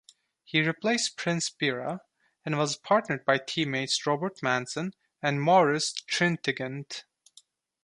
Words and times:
He 0.43 0.61
replaced 0.65 1.15
Prince 1.15 1.51
Bira, 1.51 1.99
and 2.43 2.57
was 2.57 2.75
partnered 2.75 3.23
by 3.23 3.37
teammates 3.37 4.03
Robert 4.07 4.41
Manzon 4.41 4.95
and 5.21 5.39
Maurice 5.39 5.93
Trintignant. 5.93 7.03